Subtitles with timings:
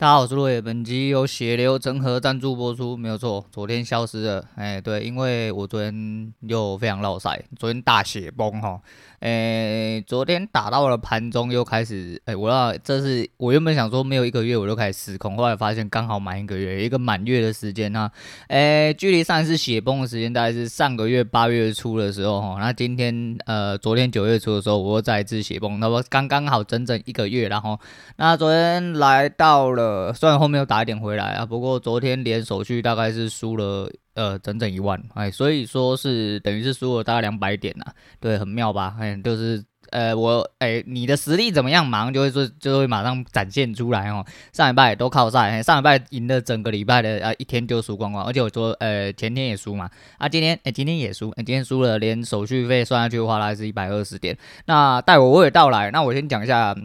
[0.00, 3.44] 大家好，我是洛野，本集由血流成河赞助播出，没有错。
[3.52, 8.80] 昨天消失了，哎，对，因为我昨天又非常落赛，昨天大血崩哈，
[9.18, 18.10] 哎，昨天打到了盘中又开始，哎，我要这是我原本想说没有一个月我就开始失控，后来发现刚好满一个月，一个满月的时间哈，
[18.48, 27.78] 哎，距离上一次血崩的时间大概是上个月八月初的时候哈，那今天呃昨天九月初的时候我又再一次血崩，那么刚刚好整整一个月，然后
[28.16, 29.89] 那昨天来到了。
[29.90, 37.84] 呃，虽然后面又打一点回来啊，不过昨天连手续大概是输了呃整整一万，哎，所以说是等于是输了大概两百点呐，
[38.20, 38.94] 对，很妙吧？
[39.00, 44.24] 哎，就是呃我哎你的实力怎么样，马上就会说就会马上展现出来哦。
[44.52, 54.38] 上礼拜都靠赛，上礼拜赢了整个礼拜的啊一天就输光光，而且我说呃前天也输嘛，啊今天哎今天也输，哎今天输了，连手续费算下去的话，大概是一百二十点。
[54.66, 56.76] 那待我娓娓道来，那我先讲一下。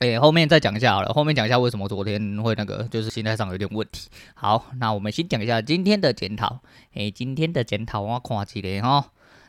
[0.00, 1.12] 哎、后面再讲一下好了。
[1.12, 4.08] 后面讲一下为什么昨天会那个，就是心态上有点问题。
[4.32, 6.60] 好，那我们先讲一下今天的检讨。
[6.94, 9.04] 哎、今天的检讨我看起来哈，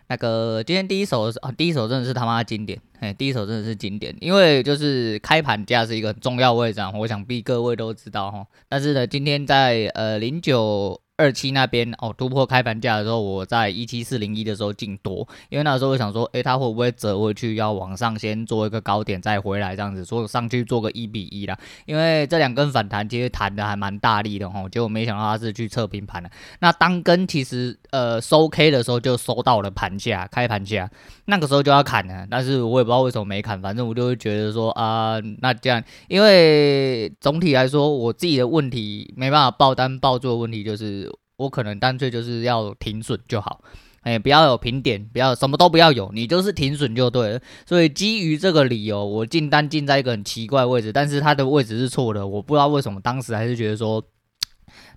[0.09, 2.77] 那个今天第一手啊，第一手真的是他妈经典。
[2.99, 8.45] 哎、第一手真的是经典，因为就是开盘价是一个重要位置啊，我想必各位都知道哈。
[8.67, 11.01] 但是呢，今天在呃零九。
[11.21, 21.55] 二期那边哦，突破开盘价的时候，我在一七四零一的时候进多，因为那时候我想说，诶，它会不会折回去，要往上先做一个高点再回来这样子，所上去做个一比一啦。
[21.85, 26.31] 因为这两根反弹其实弹的还蛮大力的哈，结果没想到它是去测平盘的。
[26.59, 30.89] 那当根其实呃收 K 的时候就收到了盘价，开盘价
[31.25, 41.10] 那个时候就要砍了，但是我也不知道为什么没砍，反正我就会觉得说啊、那这样，因为总体来说我自己的问题没办法爆单爆做的问题就是。
[41.41, 43.61] 我可能干脆就是要停损就好，
[44.01, 47.41] 哎，不要有平点，不要什么都不要有，你就是停损就对了。
[47.65, 54.03] 所以基于这个理由，我进单进在一个很奇怪位置，但是它的位置是错的，我不知道为什么当时还是觉得说。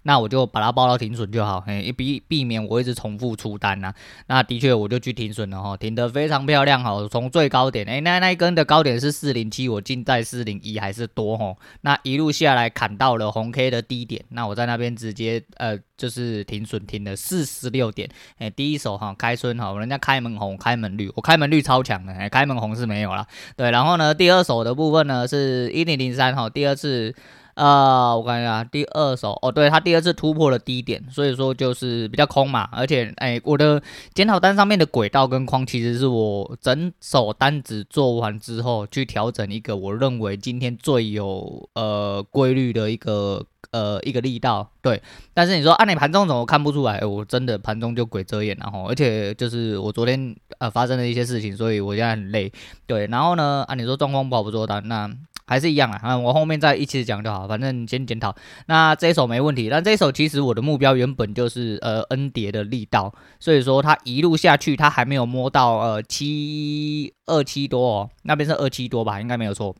[0.04, 3.92] 那我就把它报到停损就好，嘿，避避免我一直重复出单呐、
[4.28, 7.08] 那的确我就去停损了哈，停得非常漂亮哈。
[7.10, 11.56] 从最高点，哎，那那一根的高点是四零七，我进在四零一还是多哈。
[11.80, 23.26] 那一路下来砍到了红 K 的低点，那我在那边直接呃就是停损停了四十六点，哎，第一手哈开春哈，人家开门红开门绿，我开门绿超强的，哎，开门红是没有啦。
[23.56, 27.14] 对，然后呢第二手的部分呢是一零零三哈，第二次。
[27.54, 33.80] 呃，我看一下第二手哦，对，他第二次突破了低点，所以说就是比较空嘛，而且哎，我的
[34.12, 45.00] 检讨单上面的轨道跟框，其实是我整手单子做完之后去调整一个我认为今天最有呃规律的一个呃一个力道，对。
[45.32, 47.00] 但是你说按你盘中怎么看不出来？
[47.04, 52.52] 我真的盘中就鬼遮眼，然后而且就是我昨天呃发生了一些事情，所以我现在很累，
[52.86, 53.06] 对。
[53.06, 55.08] 然后呢，按、啊、你说状况不好不做单，那。
[55.46, 58.34] 还是一样啊，啊，我后面再一起讲就好，反正先检讨。
[58.66, 69.74] 那这一手没问题，但这一手其实我的目标原本就是呃 N 叠的力道，所以说他一路下去，他还没有摸到呃七二七多哦，那边是二七多吧，应该没有错。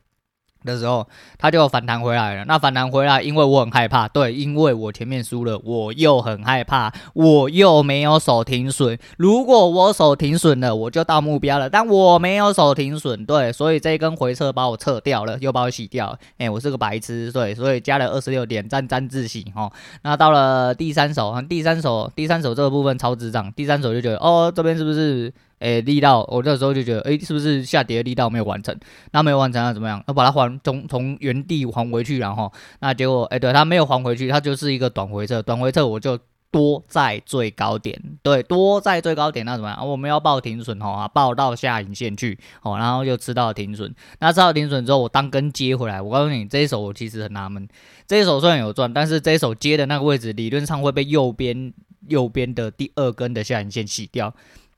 [0.65, 2.45] 的时候，它就反弹回来了。
[2.45, 8.97] 那反弹回来，因为我很害怕，对，因为我前面输了，我又很害怕，我又没有手停损。
[9.17, 11.69] 如果我手停损了，我就到目标了。
[11.69, 16.19] 但我没有手停损，对，所以这一根回撤把我撤掉了，又把我洗掉了。
[16.37, 19.71] 哎、我是个白痴，对，所以加了二十六点，沾沾自喜哈。
[20.01, 23.51] 那到了第三手，第三手，第三手这个部分超智障。
[23.53, 25.31] 第三手就觉得，哦，这边是不是？
[25.59, 28.77] 诶、力道，我那时候就觉得，诶、是不是下跌的力道没有完成？
[29.11, 30.03] 那没有完成，那怎么样？
[30.07, 36.19] 要把它还从从原地还回去，然后那结果，诶、对，它没有还回去，它就是一个短回撤，短回撤我就
[36.51, 39.87] 多在最高点，对，多在最高点，那怎么样？
[39.87, 47.67] 我们要报停损哦，啊，报到下影线去，哦，然后又吃到停损，那吃到停损之后，我当根接回来，我告诉你，这一手我其实很纳闷，
[48.07, 51.73] 这一手虽然有赚，但是这一手接的那个位置，理论上会被右边
[52.07, 54.33] 右边的第二根的下影线洗掉。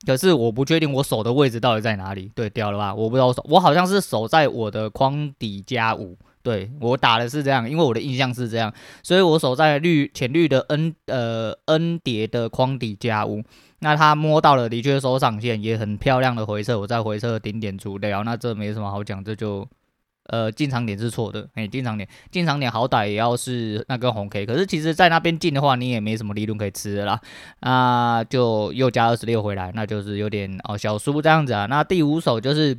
[0.07, 2.95] 可是我不确定我手的位置到底在哪里，对，掉了吧？
[2.95, 8.73] 我不知道我守，我好像是手在我的框底加五，对，我打的是这样，因为我的印象是这样，
[9.03, 13.44] 所以我手在绿浅绿的 N 呃 N 叠的框底加五，
[13.80, 19.68] 那他摸到了，的确收上线，也很漂亮的回撤，我在回撤顶点出掉，那这没什么好讲，这就。
[20.27, 27.19] 呃，进场点是错的，哎，进场点，进场点好歹也要是那根红 K，可是其实，在那边进的话，你也没什么利润可以吃的啦，
[27.62, 31.65] 那就又加二十六回来，那就是有点哦小输这样子啊。
[31.65, 32.77] 那第五手就是，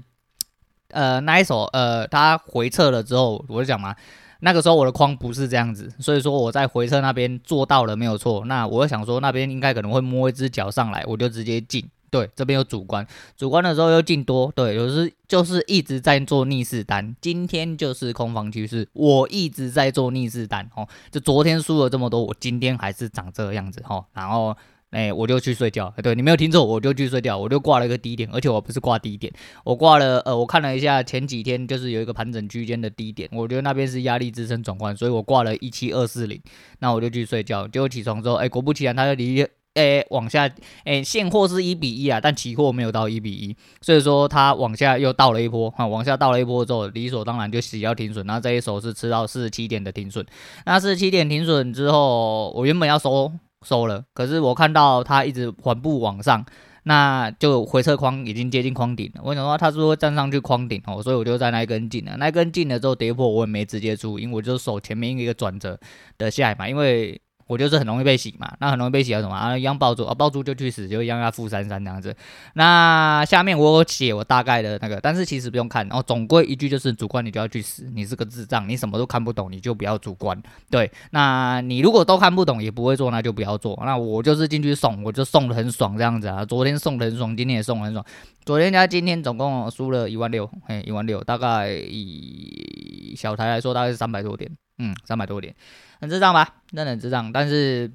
[0.90, 3.94] 呃，那一手，呃，它回撤了之后，我就讲嘛，
[4.40, 11.88] 那个时候我的框不是这样子，所以说我在回撤那边做到了没有错，那我就想说那边应该可能会摸一只脚上来，我就直接进。
[12.10, 13.06] 对，这边有主观，
[13.36, 17.14] 主观的时候又进多，对，有时就是一直在做逆势单。
[17.20, 20.88] 今天就是空方趋势，我一直在做逆势单哦。
[21.10, 24.04] 就昨天输了这么多，我今天还是长这个样子哦。
[24.14, 24.56] 然后
[24.90, 25.92] 哎，我就去睡觉。
[26.02, 29.30] 对，你没有听错，我就去睡觉，我就挂了一个低点，而且我不是挂低点，
[29.64, 36.40] 我挂了呃，我看了一下前几天就是有一个盘整区间的低点，我觉得那边是压力支撑转换，所以我挂了一七二四零，
[36.78, 37.68] 那我就去睡觉。
[37.68, 39.46] 结果起床之后，哎，果不其然，它就离。
[39.78, 40.50] 诶，往下，
[40.84, 50.26] 诶，现货是一比一啊，但期货没有到一比一，所以说它往下又倒了一波，哈，往下倒了一波之后，理所当然就洗要停损，然后这一手是吃到四十七点的停损，
[50.66, 53.32] 那四十七点停损之后，我原本要收
[53.64, 56.44] 收了，可是我看到它一直缓步往上，
[56.82, 65.78] 那就回撤框已经接近框顶了，我想说它是不是会站上去框顶哦，所以我就在那一根进了，那一根进了之后跌破我也没直接出，因为我就守前面一个转折
[66.18, 67.20] 的下来嘛，因为。
[67.48, 69.56] 我就是很容易被洗嘛，那很容易被洗到什么啊？
[69.56, 72.14] 一样爆珠啊，爆珠就去死，就一样要负三三这样子。
[72.52, 75.84] 那下面我写我大概的那个，但是其实不用看。
[75.88, 80.40] 然后总归一句就是主观你就要去死，你是个智障，你什么都看不懂，你就不要主观。
[80.70, 83.82] 对，那你如果都看不懂也不会做，那就不要做。
[83.82, 86.44] 那我就是进去送，我就送的很爽这样子啊。
[86.44, 88.04] 昨天送的很爽，今天也送的很爽。
[88.44, 95.54] 昨天加今天总共输了一万六，嘿，一万六，大概以小台来说大概是三百多点，嗯，三百多点。
[96.00, 96.48] 很智障吧？
[96.70, 97.90] 真的很智障，但是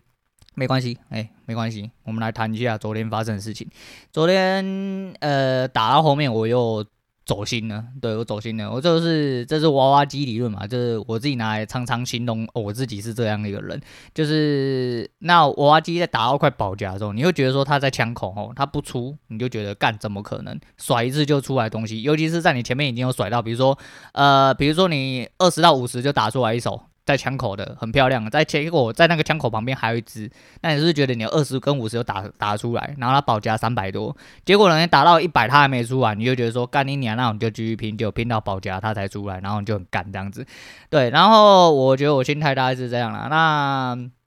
[0.55, 1.89] 没关系，哎、没关系。
[2.03, 3.67] 我们来谈一下昨天发生的事情。
[4.11, 6.85] 昨天呃打到后面我又
[7.25, 8.69] 走心了，对，我走心了。
[8.69, 13.81] 我就是这是娃娃机理论嘛，就是我自己拿来常常形容我自己是这样的一个人。
[14.13, 22.01] 就是那娃娃机在打到快保夹的时候，你会觉得说他在枪口哦，他不出你就觉得干怎么可能甩一次就出来东西？
[22.01, 23.77] 尤其是在你前面已经有甩到，比如说
[24.11, 26.83] 呃，比如说你二十到五十就打出来一手。
[27.05, 30.29] 在枪口的很漂亮，在结果在那个枪口旁边还有一只，
[30.61, 34.15] 那你是不是觉得你二十跟五十都打打出来，然后他保价三百多，
[34.45, 40.45] 结果呢你打到一百他还没出来，你就觉得说干你娘，那我们就继续拼，就拼到保价他才出来，然后你就很干这样子，
[40.89, 44.22] 对，然后我觉得我心态大概是这样了，那。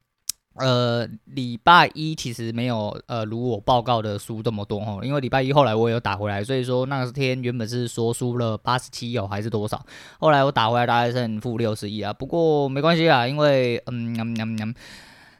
[0.58, 9.84] 呃，礼拜一其实没有呃如我报告的输这么多哦，因为礼拜一后来我也有打回来，所以说那天原本是说输了八十七哦还是多少，
[10.18, 14.74] 后来我打回来大概是负六十一啊，不过没关系啊，因为嗯嗯嗯，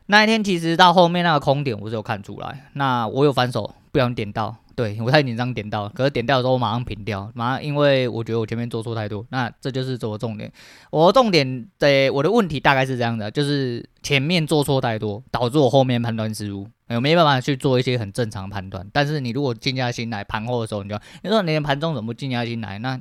[0.07, 4.57] 那一天其实到后面那个空点我是有看出来，那我有反手不想点到。
[4.77, 10.53] 对，我太紧张点到，可是点掉的时候我马上平掉，马上因为我觉得我前面做错太多，那这就是我的重点。
[10.91, 18.87] 我的重点对我的问题大概是这样的，就是前面做错太多，导致我后面判断失误，我没办法去做一些很正常的判断。
[18.93, 22.79] 但是你如果静下心来盘后的时候，你就你说你连盘中怎么不静下心来？
[22.81, 23.01] 那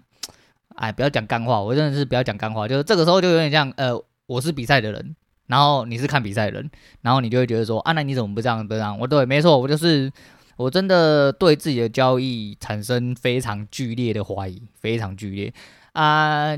[0.75, 3.91] 哎，不要讲干话，我真的是不要讲干话，就是这个时候就有点像呃，
[4.27, 5.13] 我是比赛的人，
[5.47, 6.71] 然后你是看比赛的人，
[7.01, 8.97] 然后你就会觉得说啊，那你怎么不这样不这样？
[8.97, 10.09] 我对，没错，我就是。
[10.57, 15.53] 我真的对自己的交易产生非常剧烈的怀疑，非常剧烈
[15.93, 16.55] 啊！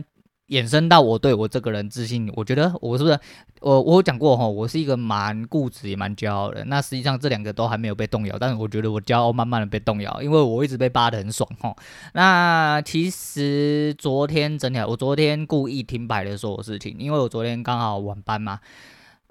[0.48, 3.20] 衍生到我对我这个人自信，我觉得我是不是
[3.60, 6.64] 我我讲过哈，我是一个蛮固执也蛮骄傲的。
[6.64, 11.76] 那实际上这两个都还没有被动摇，但是我觉得我骄傲慢慢的被动摇，因为我一直被扒得很爽哈。
[12.14, 18.62] 那其实昨天整体，我昨天故意停摆的所有事情，因为我昨天刚好晚班嘛。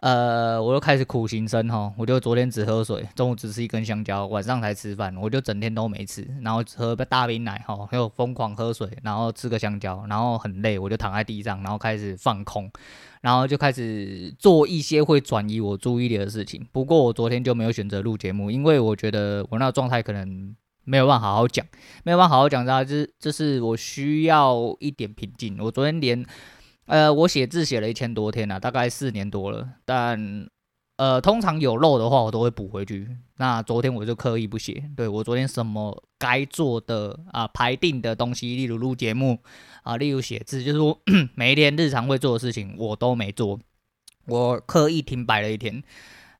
[0.00, 12.70] 呃，我又开始苦行僧哈，我就昨天只喝水，中午只吃一根香蕉，晚上才吃饭，我就整天都没吃，然后喝个大冰奶哈，又疯狂喝水，然后吃个香蕉，然后很累，我就躺在地上，然后开始放空，
[13.22, 16.67] 然后就开始做一些会转移我注意力的事情。
[16.72, 21.65] 不过我昨天就没有选择录节目，因为我觉得我那状态可能没有办法好好讲，
[22.05, 25.56] 没有办法好好讲，这就是就是我需要一点平静。
[25.58, 26.26] 我昨天连。
[26.86, 29.69] 呃，我写字写了一千多天了，大概四年多了。
[29.84, 30.48] 但
[30.96, 33.08] 呃，通常有漏的话，我都会补回去。
[33.36, 34.88] 那昨天我就刻意不写。
[34.96, 39.38] 对，我昨天什么该做的啊，排定的东西，例如录节目
[39.82, 40.98] 啊，例如写字，就是说
[41.34, 43.58] 每一天日常会做的事情，我都没做。
[44.26, 45.82] 我刻意停摆了一天，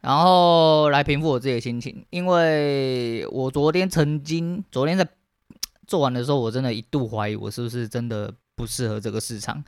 [0.01, 2.07] 然后来平复我自己的心情。
[2.11, 5.07] 因为我昨天曾经，昨天在
[5.87, 9.63] 做完的时候，我真的一度怀疑我是不是真的不适合这个市场。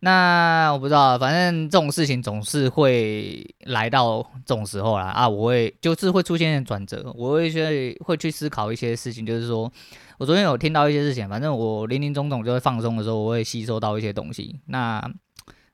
[0.00, 5.28] 那我不知道，反正这种事情总是会来到这种时候啦啊！
[5.28, 9.70] 我会就是会出现转折，我会去会去思考一些事情，就是说
[10.18, 14.60] 我昨天有听到一些事情，反正我林林总总就会放松的时候，我会吸收到一些东西。
[14.66, 15.02] 那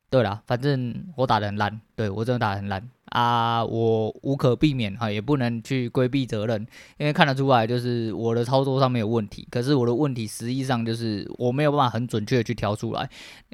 [0.08, 2.82] 对了，反正我打的很烂，对，我真的打的很烂。
[3.14, 6.60] 啊，我无可避免哈，也不能去规避责任，
[6.98, 9.46] 因为看得出来就是我的操作上面有问题。
[9.52, 13.08] 可是我的问题实际上就是我没有办法很准确的去挑出来。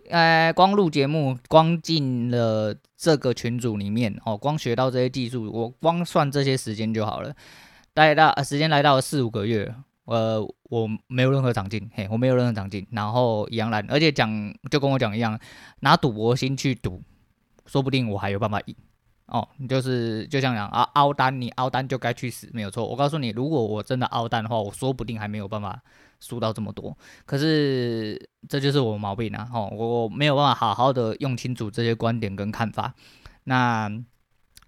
[0.08, 7.34] 呃，光录节目，光进了这个群组里面哦，光学到这些技术，我光算这些时间就好了。
[7.94, 9.74] 来到时间来到了四五个月，
[10.06, 10.40] 呃，
[10.70, 15.38] 我没有任何长进，嘿，我没有任何长进，然后一样烂，而且讲就跟我讲一样，
[15.80, 17.02] 拿赌博心去赌，
[17.66, 18.74] 说不定我还有办法赢。
[19.30, 22.84] 哦，你就是就像讲啊，凹单你凹单就该去死，没有错。
[22.84, 25.80] 我告诉你，如果我真的凹单的话，我说不定还没有办法
[26.18, 26.98] 输到这么多。
[27.24, 29.48] 可是这就是我毛病啊！
[29.54, 32.92] 哦，我没有办法好好的用清楚这些观点跟看法。
[33.44, 33.88] 那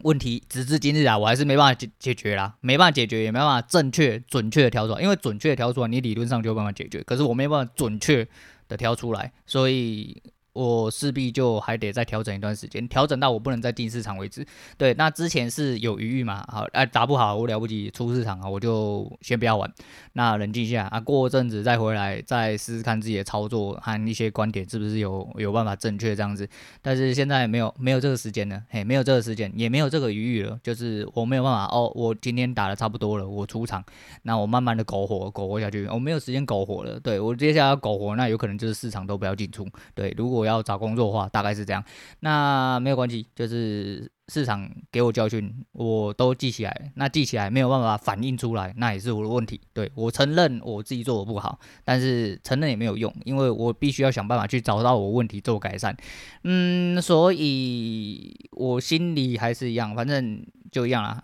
[0.05, 5.03] 问题直至今日啊，我还是没办法解解决啦，没办法解决，也没办法正确准确的挑出来。
[5.03, 7.03] 因为准确的挑出来，你理论上就有办法解决。
[7.03, 8.29] 可是我没办法准确
[8.69, 10.23] 的挑出来，所以。
[10.53, 14.47] 我势必就还得再调整一段时间，调整到我不能再进市场为止。
[14.77, 16.45] 对，那之前是有余裕嘛？
[16.49, 19.73] 好，哎，打不好我了不起出市场啊，我就先不要玩。
[20.13, 26.47] 那冷静一下啊，过阵子再回来再试试看自己的操作和一些观点是不是有有办法正确这样子。
[26.83, 31.91] 但是现在没有没有这个时间了，嘿，没有这个时间，也没有这个余裕了，就是我没有办法哦。
[31.95, 33.83] 我今天打的差不多了，我出场，
[34.23, 37.01] 那我慢慢的苟活苟活下去，我没有时间苟活了。
[37.01, 39.67] 对，我接下来要苟活，那有可能就是市场都不要进出。
[39.95, 41.83] 对，如果我要找工作的话，大概是这样。
[42.21, 46.93] 那没有关系，就是市场给我教训，我都记起来。
[46.97, 49.61] 那记起来没有办法反映出来，那也是我的问题。
[49.73, 55.97] 对，我承认我自己做的不好，但是承认也没有用，因为我必须要想办法去找到我问题做改善。
[56.43, 61.23] 嗯，所以我心里还是一样，反正就一样啦。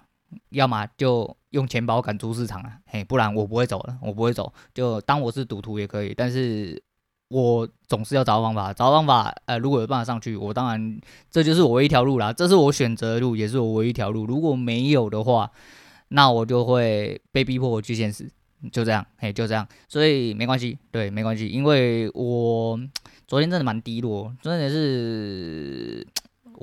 [0.51, 6.81] 要么就用钱把我赶出市场啊，嘿，不然我不会走了，我不会走，就当我是赌徒也可以，但是。
[7.29, 14.25] 我总是要找到方法，找到方法，呃，如果有办法上去，我当然这就是我一一条路啦，这是我选择的路，也是我唯一一条路。
[14.27, 15.51] 如果没有的话，
[16.09, 18.29] 那我就会被逼迫去现实，
[18.73, 19.67] 就这样，嘿，就这样。
[19.89, 22.81] 所以没关系，对，没关系，因为我
[23.27, 26.07] 昨天真的蛮低落，真的是。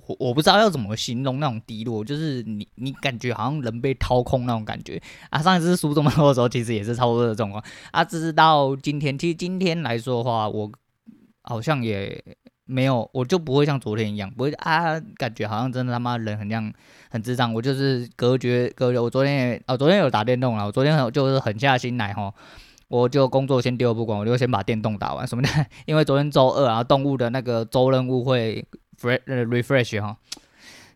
[0.08, 5.42] 我我不知道要怎么形容那种低落，就是你你感觉好像人被掏空那种感觉啊。
[5.42, 8.04] 上一次输这么多的时候，其实也是差不多的状况啊。
[8.04, 10.70] 直到今天，其实今天来说的话，我
[11.44, 12.22] 好像也
[12.66, 16.72] 没有，我就不会像昨天一样，不会啊，感觉好像真的他妈人很像
[17.10, 17.54] 很智障。
[17.54, 22.34] 我就是隔绝隔绝，我昨天也哦，昨天有打电动了，我昨天就是狠下心来哈，
[22.90, 25.50] 我就工作先丢不管，我就先把电动打完什么的，
[25.88, 28.66] 因为昨天周二啊，动物的那个周任务会。
[29.00, 30.18] Refresh 哈，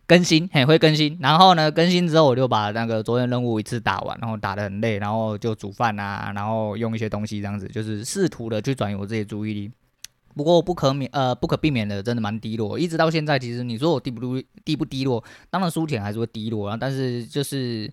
[0.06, 9.70] 更新嘿，会更新，然后呢，更新之后我就把那个昨天任务一次打完，然后打得很累，然后就煮饭啊，然后用一些东西这样子，就是试图的去转移我自己的注意力。
[10.34, 17.90] 不过不可免呃不可避免的，真的蛮低落，一直到现在，其实你说我低不低低不低落，当然输钱还是会低落啊，但是就是。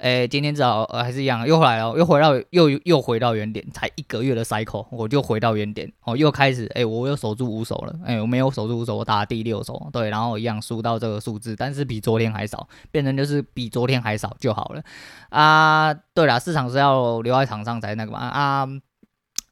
[0.00, 14.82] 哎，今天早呃还是一样，又回来了，又回到又又回到原点，才一个月的 cycle，我就回到原点，哦，又开始，哎，我又守住五手了，哎，我没有守住五手，我打第六手，对，然后一样输到这个数字，但是比昨天还少，变成就是比昨天还少就好了，
[15.28, 18.66] 啊，对了，市场是要留在场上才那个嘛，啊。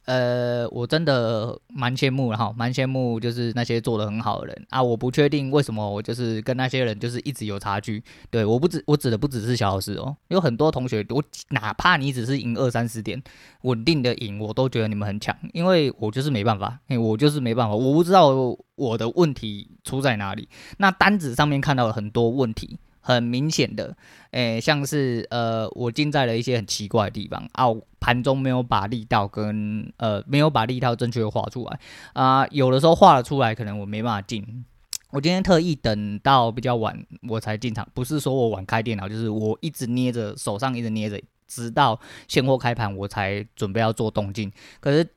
[0.09, 4.83] 呃，我真的蛮羡慕的哈，蛮羡慕就是那些做的很好的人啊。
[4.83, 8.03] 我不确定为什么我就是跟那些人就是一直有差距。
[8.31, 13.23] 对，我不指我指的不只是小老师哦，有很多同学，我哪怕你只是赢二三十点，
[13.65, 18.29] 稳定的赢，我都觉得你们很强，因为我就是没办法，我就是没办法，我不知道
[18.77, 20.49] 我的问题出在哪里。
[20.79, 22.79] 那单子上面看到了很多问题。
[23.09, 23.97] 很明显的，
[24.33, 27.65] 诶、像是呃，我进在了一些很奇怪的地方啊，
[27.99, 31.81] 盘中没有把力道跟呃，没有把力道正确的画出来
[32.13, 34.67] 啊，有的时候画了出来，可能我没办法进。
[35.11, 44.53] 我今天特意等到比较晚我才进场，不是说我晚开电脑，就是我一直捏着手上，一直捏着，直到现货开盘我才准备要做动静。
[44.81, 45.09] 可是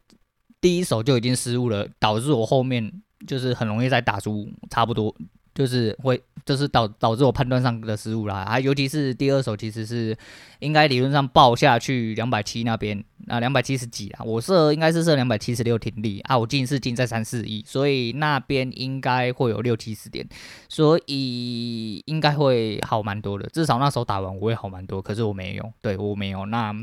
[0.61, 2.89] 第一手就已经失误了，导致我后面
[3.27, 5.13] 就是很容易再打出差不多。
[5.61, 8.37] 就是会，就是导导致我判断上的失误啦。
[8.37, 10.17] 啊，尤其是第二手其实是
[10.57, 20.27] 应该理论上报下去两百七那边啊，两百七十几啊，我设应该是设两百七十六停利啊，我进是进在三四一，所以那边应该会有六七十点，
[20.67, 26.47] 所以应该会好蛮多的，至少那时候打完我会好蛮多，可是我没有，对我没有。
[26.47, 26.75] 那。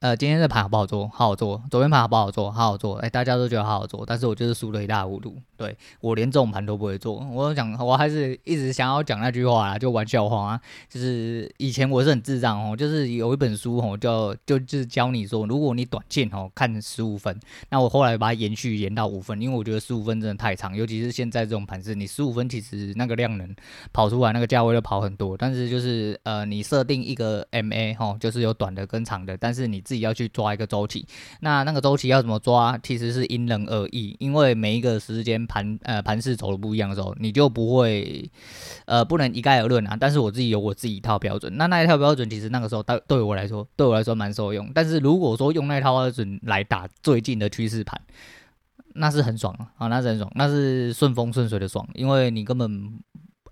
[0.00, 1.08] 呃，今天的盘好不好做？
[1.08, 1.62] 好好做。
[1.70, 2.52] 昨天盘好不好做？
[2.52, 2.96] 好好做。
[2.96, 5.34] 哎，大家都觉得好好做，但是我就是输了一大糊涂。
[5.56, 7.14] 对，我连这种盘都不会做。
[7.32, 10.60] 我讲，我还是一直想要讲那句话啦，就玩笑话啊。
[10.90, 17.34] 就是以前我是很智障哦，就是有一本书哦，叫就就是教你说，如果你短线哦看十五分，
[17.70, 23.56] 那我后来把它延续延到五分，因为我觉得十五分真的太长，尤其是现在这种盘势，你十五分其实那个量能
[23.94, 25.38] 跑出来，那个价位就跑很多。
[25.38, 29.82] 但是就是呃，你设定一个 MA 哦，就是有短的跟长的，但是你。
[29.86, 31.06] 自己要去抓一个周期。
[31.40, 38.28] 那那个周期要怎么抓，其实是因人而异，因为每一个时间盘呃盘势走的不一样的时候，你就不会
[38.86, 39.96] 呃不能一概而论啊。
[39.98, 44.68] 但是我自己有我自己一套标准，那那一套标准其实那个时候对对我来说对我来说蛮受用。
[44.74, 48.00] 但是如果说用那套标准来打最近的趋势盘，
[48.94, 52.98] 那是很爽啊，那是很爽，那是顺风顺水的爽，因为你根本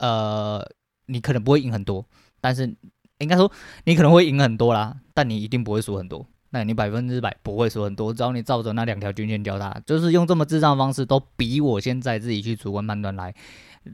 [0.00, 0.60] 呃
[1.06, 2.04] 你可能不会赢很多，
[2.40, 2.74] 但是。
[3.18, 3.50] 应该说，
[3.84, 6.26] 你可能会赢很多啦，但你一定不会输很多。
[6.50, 13.34] 那你百分之百不会输很多，只要你照着那两条均线交叉，就是用这么智障的方式，都比我现在自己去主观判断来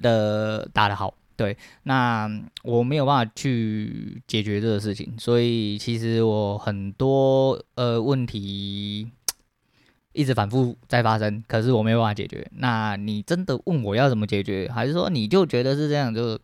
[0.02, 1.14] 的打得好。
[1.36, 2.30] 对，那
[2.62, 9.10] 我没有办法去解决这个事情，所以其实我很多呃问题
[10.12, 12.46] 一直反复在发生，可是我没有办法解决。
[12.56, 16.38] 那你真的问我要怎么解决，还是说你就觉得是这样就？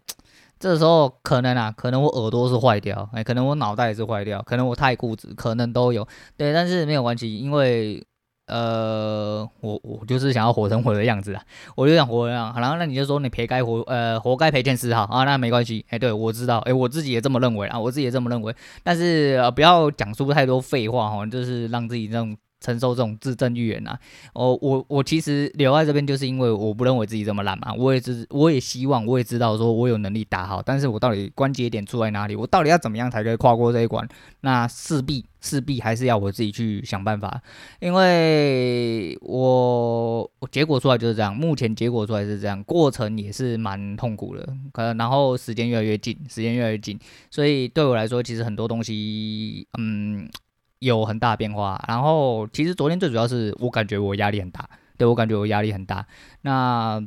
[0.59, 6.07] 这时候可能啊，可能我耳朵是坏掉，哎，可能我脑袋也是坏掉，可能我太固执，可能都有。
[6.37, 8.03] 对，但是没有关系，因为
[8.47, 11.43] 呃，我我就是想要活成我的样子啊，
[11.75, 12.55] 我就想活成这样。
[12.55, 15.85] 好，然后那你就说你赔该活，呃，活该赔钱是好啊，那没关系。
[15.91, 18.55] 哎，对我知道，哎，我自己也这么认为啊，我自己也这么认为。
[18.83, 22.37] 但是呃，不要讲出太多废话哈，就是让自己这种。
[22.61, 23.97] 承受这种自证预言呐，
[24.33, 32.35] 哦，我我其实留在这边就是因为我不认为自己这么烂嘛，我也是，我也希望，我也知道说我有能力打好，但是我到底关节点出在哪里？
[32.35, 34.09] 我到底要怎么样才可以跨过这一关？
[34.41, 37.41] 那势必势必还是要我自己去想办法，
[37.79, 46.99] 因为我结果出来就是这样，目前结果出来是这样，过程也是蛮痛苦的，可能然后时间越来越近，时间越来越近，
[47.31, 50.29] 所以对我来说，其实很多东西，嗯。
[50.79, 54.69] 有很大变化，然后其实昨天最主要是我感觉我压力很大，
[54.99, 56.07] 对，我感觉我压力很大。
[56.43, 57.03] 那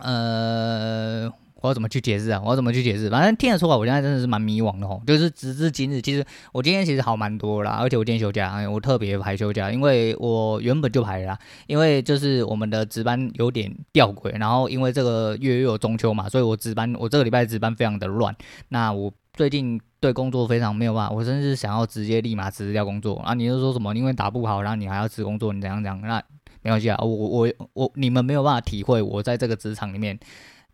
[0.00, 1.28] 呃，
[1.60, 2.40] 我要怎么去解释啊？
[2.44, 3.10] 我要怎么去解释？
[3.10, 5.02] 反正听得出来，我现在真的是蛮迷惘的吼。
[5.06, 18.36] 就是直至今日，其实我今天其实好蛮多啦，而且我今天休假，哎，我特别排休假，因为我原本就排了，因为就是我们的值班有点吊诡，然后因为这个月又有中秋嘛，所以我值班，我这个礼拜值班非常的乱。
[18.68, 19.12] 那我。
[19.36, 23.34] 最近对工作非常没有办法，我甚至想要直接立马辞掉工作啊！
[23.34, 23.94] 你就说什么？
[23.94, 26.00] 因为打不好，然后你还要辞工作，你怎样怎样？
[26.00, 26.22] 那
[26.62, 30.18] 没关系啊，我我我你们没有办法体会我在这个职场里面，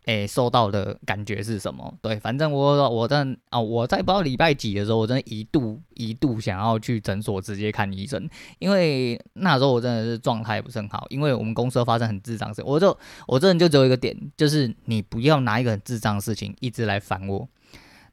[0.05, 1.93] 诶、受到的感觉是什么？
[2.01, 12.97] 对，反正我我真啊，我在不知道礼拜几的时候，我真的一度一度想要去诊所直接看医生，因为那时候我真的是状态不是很好，因为我们公司发生很智障事，我就
[13.27, 17.45] 我这人就只有一个点，就是你不要拿一个很智障的事情一直来烦我。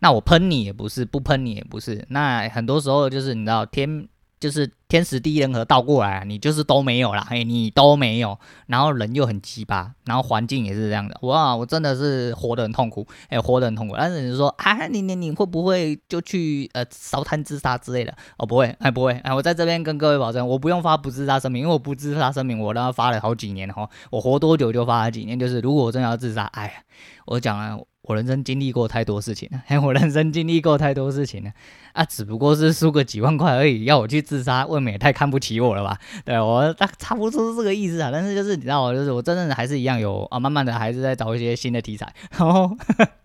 [0.00, 2.04] 那我喷你也不是，不喷你也不是。
[2.08, 4.08] 那很多时候就是你知道天
[4.40, 11.14] 就是天时地利人和倒过来，你就是都没有啦，嘿，你都没有，然后人又很鸡巴，然后环境也是这样的。
[11.20, 13.94] 哇，我真的是活得很痛苦，哎，活得很痛苦。
[13.98, 18.16] 但是你说啊，你你你会不会就去呃烧炭自杀之类的？
[18.38, 25.38] 哦，不会，哎，不会，哎，我在这边跟各位保证，我不用发不自杀声明，因为我不自杀声明，我让他发了好几年哈，我活多久就发了几年。
[25.38, 26.82] 就是如果我真的要自杀，哎，
[27.26, 27.78] 我讲了。
[28.10, 31.52] 我人生经历过太多事情了，嘿， 我人生经历过太多事情了，
[31.92, 35.96] 啊，只不过是输个几万块而已，要我去自杀，未免也太看不起我了吧？
[36.24, 38.10] 对，我大差不多是这个意思啊。
[38.12, 42.76] 但是就是你知道，我就是我真的还是一样有啊，慢慢的还是在找一些新的题材，然后。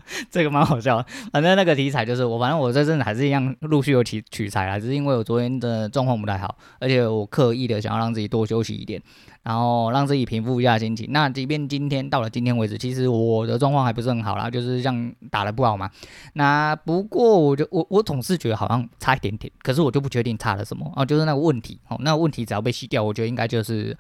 [0.29, 9.01] 这个蛮好笑，反正那个题材就是我，反正我这阵子还是一样陆续有取取材啊，只是因为我昨天的状况不太好，而且我刻意的想要让自己多休息一点，
[9.45, 11.07] 然后让自己平复一下心情。
[11.11, 15.89] 那即便今天到了今天为止，其实我的状况还不是很好啦，就是像打得不好嘛。
[16.33, 23.97] 那不过我就我我总是觉得好像差一点点，可是我就不确定差了什么哦，就是那个问题哦，那个问题只要被吸掉，我觉得应该就是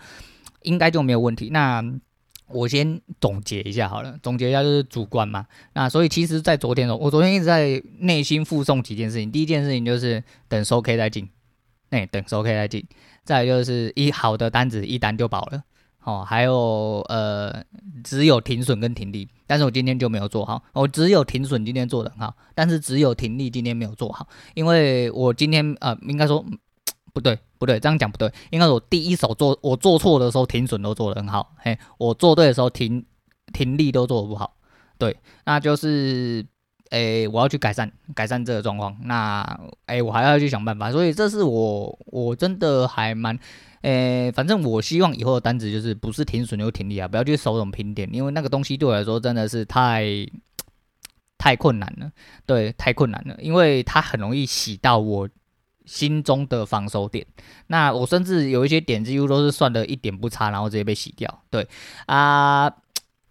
[0.63, 1.49] 应该就没有问题。
[1.51, 1.81] 那。
[2.47, 5.47] 我先总结一下好了，总结一下就是主观嘛。
[5.73, 9.31] 那所以其实，在昨天哦，我昨天一直在内心附送几件事情。
[9.31, 11.27] 第一件事情就是等收 K 再进，
[11.89, 12.85] 哎、等收 K 再进。
[13.25, 15.63] 再就是一好的单子一单就保了，
[16.03, 17.61] 哦，还有呃，
[18.03, 20.63] 只有停损跟停利，但是我今天就没有做好。
[20.71, 26.45] 我只有停损今天做的很好，但是只有停利今天没有做好，因为我今天呃，应该说。
[27.15, 28.29] 不对，不对，这样讲不对。
[28.49, 33.05] 应该是我第一手做，我做错的时候停损都做得很好，嘿，我做对的时候停
[33.53, 34.57] 停利都做得不好。
[34.97, 36.45] 对，那就是，
[36.95, 38.95] 诶、我要去改善改善这个状况。
[39.03, 39.43] 那，
[39.87, 40.91] 诶、我还要去想办法。
[40.91, 43.37] 所以这是我我真的还蛮，
[43.81, 50.05] 诶、反正我希望以后的单子就是不是停损就停利啊，不要去守这种平点，因为那个东西对我来说真的是太
[51.37, 52.11] 太困难了。
[52.45, 55.27] 对，太困难了，因为它很容易洗到我。
[55.87, 57.23] 心中的防守点，
[57.67, 61.43] 那我甚至有一些点几乎都是算的一点不差，然后直接被洗掉。
[61.51, 61.67] 对
[62.07, 62.67] 啊、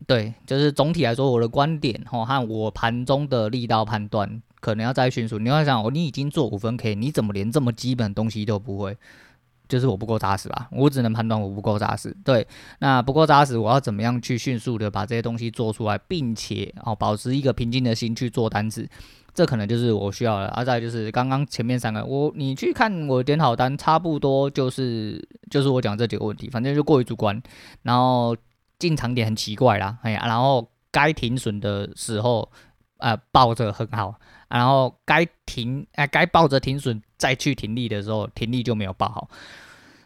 [0.07, 5.38] 对，就是总体来说，我的观点吼和我盘中的力道判断可能要再迅速。
[5.38, 8.97] 你要想，你已经做五分 K，你怎么连这么基本的东西都不会？
[9.67, 10.69] 就是我不够扎实吧？
[10.71, 12.14] 我只能判断我不够扎实。
[12.23, 12.47] 对，
[12.81, 18.87] 那不够扎实，我要怎么样去迅速的把这些东西做出来，并且哦，保持一个平静的心去做单子，
[19.33, 20.49] 这可能就是我需要的。
[20.49, 27.43] 啊，再就是刚刚前面三个，我你去看我点好单，差不多就是就是我讲这几个问题，反正就过于主观。
[27.83, 28.37] 然后
[28.85, 32.53] 进场点很奇怪啦，哎呀，然后该停损的时候，
[32.99, 34.14] 呃，抱着很好，
[34.51, 37.01] 然后该停哎，该抱着停损。
[37.16, 39.29] 再去停利的时候，停利就没有报好，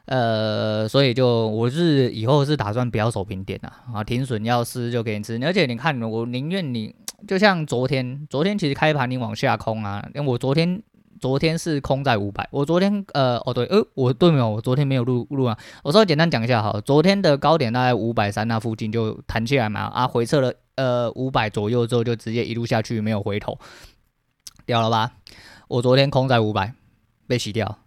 [0.04, 6.94] 呃，所以就我是以后是打算不要守平点啊，啊，停损要吃就给你吃，而且你看，我宁愿你
[7.26, 10.80] 就像昨天，昨天其实开盘你往下空啊，因为我昨天
[11.20, 23.58] 昨天是空在五百，我昨天呃哦对，呃我对没有，我昨天没有录录啊，我稍微简单讲一下哈，昨天的高点大概五百三那附近就弹起来嘛，啊回撤了呃五百左右之后就直接一路下去没有回头，
[24.66, 25.12] 掉了吧？
[25.68, 26.74] 我昨天空在五百。
[27.28, 27.80] 被洗掉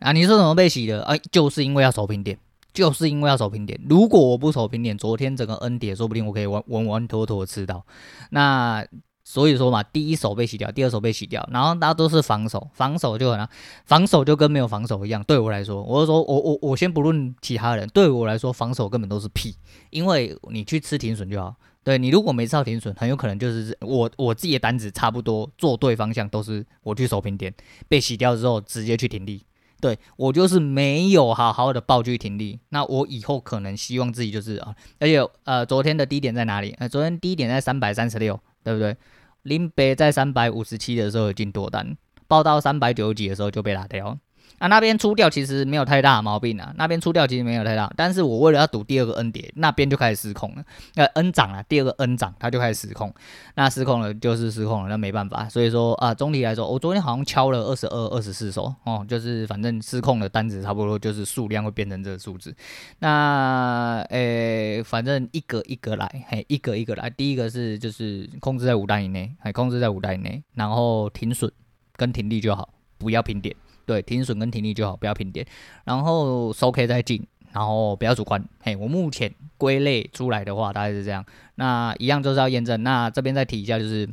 [0.00, 0.12] 啊！
[0.12, 1.02] 你说怎么被洗的？
[1.04, 2.38] 哎，就是因为要守平点，
[2.74, 3.80] 就是因为要守平点。
[3.88, 7.86] 如果我不守平点，昨天整个 N 跌，说不定我可以稳稳稳妥妥吃到。
[8.28, 8.86] 那
[9.24, 13.48] 所以说嘛，第一手被洗掉，第二手被洗掉，然后大家都是防守，防守就很难，
[13.84, 15.22] 防守就跟没有防守一样。
[15.24, 19.54] 对我来说，我就说我我我先不论其他人，对我来说，防守根本都是屁，
[19.90, 21.54] 因为你去吃停损就好。
[21.84, 27.52] 对，你如果没吃到停损，很有可能就是我我自己的单子差不多做对方向，都是我去守平点，
[27.88, 29.44] 被洗掉之后直接去停利。
[29.80, 32.60] 对，我就是没有好好的爆去停利。
[32.68, 36.72] 那我以后可能希望自己就是啊，而且呃，昨天的低点在哪里？
[36.78, 38.96] 呃，昨天低点在三百三十六，对不对？
[39.42, 41.96] 林北在三百五十七的时候已经多单，
[42.28, 44.16] 报到三百九十几的时候就被打掉。
[44.58, 50.64] 啊，那边出掉其实没有太大毛病啊，那边出掉其实没有太大，但是我为了要赌第二个 N 跌，那边就开始失控了。
[50.94, 53.12] 那，N 涨啊，第二个 N 涨，它就开始失控，
[53.54, 55.48] 那失控了就是失控了，那没办法。
[55.48, 62.54] 所以说啊，总体来说，我昨天好像敲了二十二、二十四手哦，就是反正失控的单子差不多就是数量会变成这个数字。
[63.00, 67.10] 那诶、欸，反正一个一个来，嘿，一个一个来。
[67.10, 71.50] 第一个是就是控制在五单以内，还控制在五单以内，然后停损
[71.96, 73.54] 跟停利就好，不要平点。
[73.92, 75.46] 对，停损跟停利就好，不要平点，
[75.84, 78.42] 然后收 K 再进，然后不要主观。
[78.62, 81.22] 嘿，我目前归类出来的话大概是这样。
[81.56, 82.82] 那一样就是要验证。
[82.82, 84.08] 那这边再提一下，就是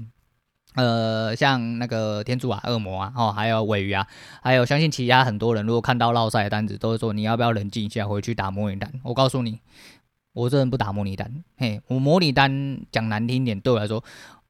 [0.76, 4.06] 呃，像那个天柱啊、恶魔啊，哦，还有尾鱼啊，
[4.44, 8.92] 还有相信其他很多人，如果看到落赛的单子，都会说你要不要冷静一下，回去打模拟单。
[9.04, 9.60] 我告诉你，
[10.34, 11.42] 我这人不打模拟单。
[11.56, 14.04] 嘿，我模拟单讲难听点，对我来说。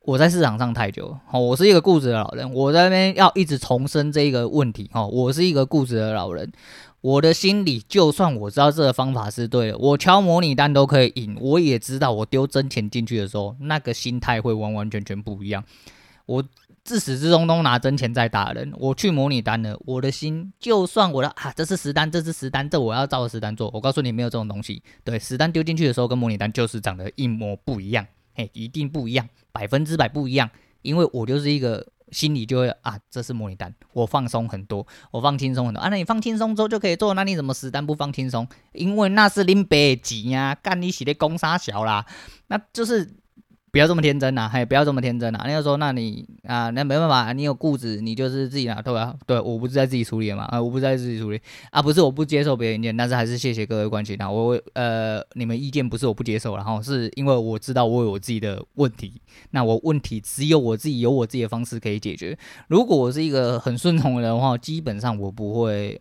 [0.10, 2.52] 我在市场上太久，哦，我是一个固执的老人。
[2.52, 6.52] 我在那边要一直重申这一个问题，哦，我是一个固执的老人。
[7.02, 15.64] 我的心里，就算我知道这个方法是对的，我敲模拟单都可以赢，我也知道我丢真钱进去的时候，那个心态会完完全全不一样。
[16.26, 16.44] 我
[16.84, 23.70] 自始至终都拿真钱在打人，我去模拟单了，我的心就算我的啊，这是实单，这是实单，这我要照着实单做。
[23.76, 24.82] 我告诉你，没有这种东西。
[25.04, 28.08] 对，实单丢进去的时候跟模拟单就是长得一模不一样。
[28.34, 30.50] 嘿，一定不一样，百分之百不一样，
[30.82, 35.90] 因为我就是一个心里就会啊，这是模拟单，我放松很多，我放轻松很多啊。
[35.90, 38.48] 那你放轻松之后就可以做，那你怎么实单不放轻松？
[38.74, 42.06] 因为那是拎白纸呀，干你洗的攻杀小啦，
[42.48, 43.16] 那就是。
[43.72, 45.46] 不要这么天真呐、啊，嘿，不要这么天真呐、啊。
[45.48, 49.16] 那个说，那你啊，那没办法，你有固执，你就是自己拿，对吧？
[49.26, 51.40] 对，我不是在自己处理嘛，啊，我不是在自己处理
[51.72, 54.30] 啊，不是我不接受别人意见，但是还是谢谢各位关心啊。
[54.30, 62.38] 我呃，你们意见不是我不接受，然后是因为我知道我有我自己的问题，那我问题只有我自己有我自己的方式可以解决。
[62.68, 66.00] 如果我是一个很顺从的人的话，基本上我不会。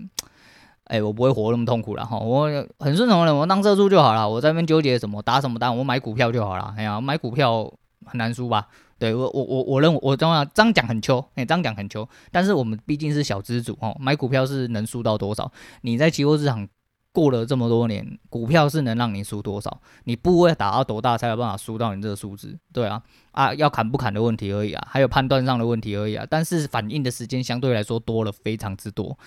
[0.88, 2.46] 哎、我不会活那么痛苦了哈，我
[2.78, 4.28] 很顺从的，我当社畜就好了。
[4.28, 6.74] 我在那边纠结什么，打什么单，我买股票就好了。
[6.78, 7.70] 哎呀，买股票
[8.06, 8.66] 很难输吧？
[8.98, 12.08] 对我，我，我，我认为我这样这样讲很秋，哎，这样讲很秋。
[12.32, 15.52] 但是我们毕竟是小资主哦，买股票是能输到多少？
[15.82, 16.66] 你在期货市场
[17.12, 19.80] 过了这么多年，股票是能让你输多少？
[20.04, 22.58] 你部位打到多大才有办法输到你这个数字？
[22.72, 26.26] 对啊，啊，要砍不砍的问题而已啊，还有判断上的问题而已啊。
[26.28, 29.18] 但是反应的时间相对来说多了非常之多，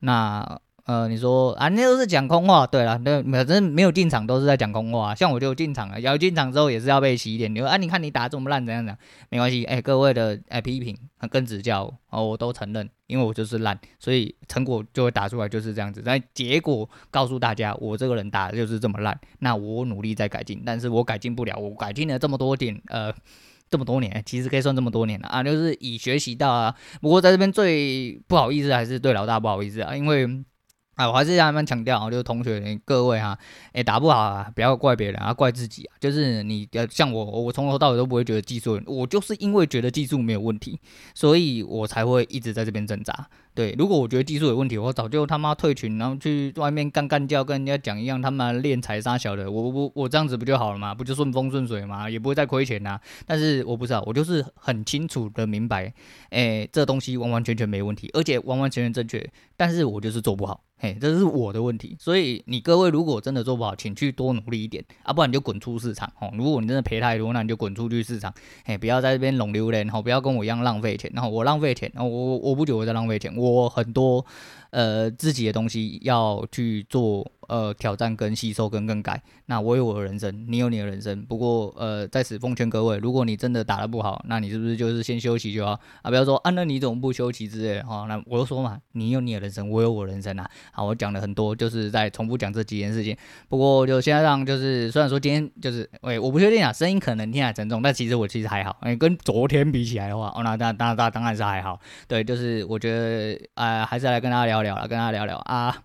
[0.00, 0.60] 那。
[0.86, 2.64] 呃，你说啊，那都是讲空话。
[2.64, 5.12] 对了，那反正没有进场都是在讲空话。
[5.16, 7.52] 像我就进场了，要进场之后也是要被洗脸。
[7.52, 8.98] 你说啊，你看你打这么烂，怎样怎样？
[9.28, 10.96] 没关系，哎，各位的哎批评
[11.28, 16.00] 跟指教哦，我都承认，因为我就是烂，所以成果就会打出来就是这样子。
[16.06, 19.18] 但结果告诉大家，我这个人打的就是这么烂。
[19.40, 21.56] 那我努力在改进，但是我改进不了。
[21.58, 23.12] 我改进了这么多点，呃，
[23.68, 26.72] 这么多年，其实可以算这么多年了啊，就是已学习到啊。
[27.00, 30.44] 不过在这边最不好意思还是对老大不好意思啊，因为。
[30.96, 33.38] 啊，我还是要慢慢强调啊，就是同学各位哈，
[33.72, 35.92] 诶，打不好啊，不要怪别人啊，怪自己啊。
[36.00, 40.80] 就是你呃，像我，我从头到尾都不会觉得技术，我就是因为觉得技术没有问题，
[41.14, 43.28] 所以我才会一直在这边挣扎。
[43.54, 50.94] 对，如果我觉得技术有问题，我早就他妈退群，然后去外面干干叫，跟人家讲一样，他妈练财杀小的，我我我这样子不就好了吗？
[50.94, 52.08] 不就顺风顺水吗？
[52.08, 52.98] 也不会再亏钱呐。
[53.26, 55.92] 但是我不知道，我就是很清楚的明白，
[56.30, 61.96] 诶，这东西完完全全没问题，而且完完全全正确，但是我就是做不好，嘿，这是我的问题。
[61.98, 66.30] 所以你各位如果真的做不好，请去多努力一点啊，不然你就滚出市场哦。
[66.34, 68.32] 如果你真的赔太多，那你就滚出去市场，
[68.64, 74.24] 嘿，不要在这边弄榴莲，哦，不要跟我一样浪费钱，然后我浪费钱，然后我我不觉得我在浪费钱，我很多。
[74.70, 77.26] 呃，自己的东西要去做。
[77.48, 81.24] 呃，挑战跟吸收跟更改，那我有我的人生，你有你的人生。
[81.24, 86.10] 不过，呃，在此奉劝各位，如果你真的打得不好，那你是不是就是先休息就好啊？
[86.10, 88.06] 不要说啊，那你怎么不休息之类 的哈？
[88.08, 90.48] 那我就说嘛，你有你的人生，我有我人生啊。
[90.72, 93.16] 好，我讲了很多，就是在重复讲这几件事情。
[93.48, 98.76] 不过就现在让就是，虽然说今天就是，喂，我不确定啊，声音可能听起来沉重，但其实我其实还好。
[98.80, 101.78] 哎，跟昨天比起来的话， 哦，那当当当当然是还好。
[102.08, 105.76] 对，就是我觉得，呃，还是来跟大家聊聊了，跟大家聊聊啊。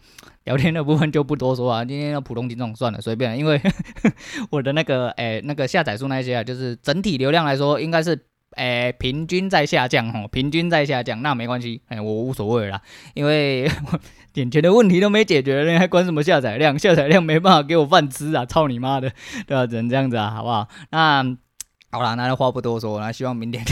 [0.45, 3.61] 聊天的部分就不多说啊，今天的普通听众算了，随便，因为
[4.49, 8.19] 我的那个诶、那个下载数那些啊，就是整体流量来说应该是
[8.57, 12.81] 诶、平均在下降哦，平均在下降，那没关系，哎、我无所谓啦，
[13.13, 13.69] 因为
[14.33, 16.77] 点钱的问题都没解决，人还管什么下载量？
[16.77, 19.11] 下载量没办法给我饭吃啊，操你妈的，
[19.47, 20.67] 对吧、只能这样子啊，好不好？
[20.89, 21.23] 那
[21.91, 23.63] 好啦，那话不多说，那希望明天。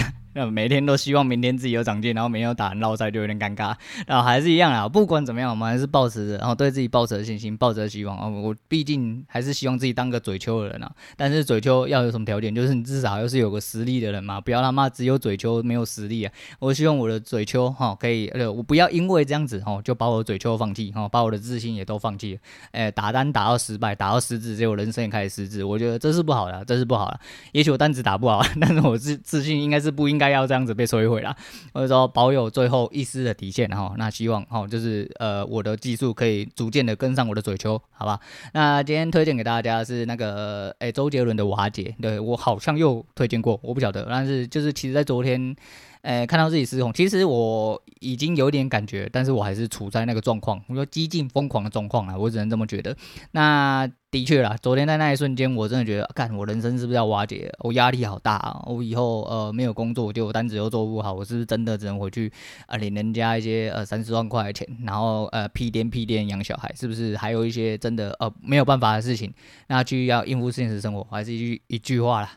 [0.46, 3.76] 每天都希望明天自己有长进，然后明天打人落赛就有点尴尬。
[4.06, 8.28] 然后还是一样啊，不管怎么样，我们还是抱持着，然后对自己抱持着信心，抱着希望啊。
[8.28, 10.92] 我毕竟还是希望自己当个嘴丘的人啊。
[11.18, 12.54] 但是嘴丘要有什么条件？
[12.54, 16.34] 就是你至少要是有个实力的人嘛，不要他妈只有嘴丘没有实力啊。
[16.60, 22.40] 我希望我的嘴丘哈可以，呃，我不要因为这样子哈就把我的嘴丘放弃哈，把我的自信也都放弃。
[22.72, 27.20] 哎，打单打到失败，打到失智，结果人生也开始失智，我觉得这是不好的，这是不好的。
[27.52, 31.36] 也许我单子打不好，但是我自自信应该是不应该要这样子被摧毁了，
[31.74, 33.94] 或者说保有最后一丝的底线哈。
[33.98, 38.20] 那希望哈就是呃我的技术可以逐渐的跟上我的嘴球，好吧？
[38.54, 45.56] 那今天推荐给大家是那个诶周杰伦的瓦解，对我好像又推荐过，我不晓得，但是就是其实在昨天。
[46.02, 52.96] 诶，看到自己失控，其实我已经有点感觉，但是我还是处在那个状况，我说激进疯狂的状况啊，我只能这么觉得。
[53.32, 57.52] 那的确啦，昨天在那一瞬间，我真的觉得，干，我人生是不是要瓦解？
[57.60, 58.64] 我压力好大啊！
[58.66, 62.32] 我以后呃没有工作，就单子又做不好，我是不是真的只能回去
[62.66, 66.74] 啊领人家一些呃三四万块钱，然后呃屁颠屁颠养小孩？
[66.80, 69.34] 是不是还有一些真的呃没有办法的事情？
[69.68, 72.32] 那就要应付现实生活，还是一句一句话啦。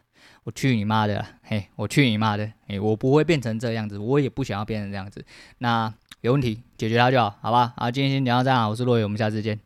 [0.44, 1.24] 我去你妈的！
[1.44, 2.50] 嘿，我去你妈的！
[2.66, 5.24] 嘿，我不会变成这样子，我也不想要变成这样子。
[5.58, 7.72] 那有问题解决它就好，好吧？
[7.76, 9.60] 好，今天先讲到这样，我是洛伟，我们下次见。